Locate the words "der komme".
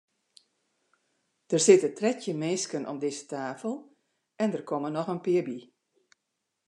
4.53-4.89